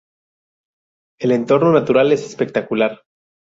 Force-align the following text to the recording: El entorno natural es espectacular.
El 1.19 1.31
entorno 1.31 1.71
natural 1.71 2.11
es 2.11 2.25
espectacular. 2.25 3.03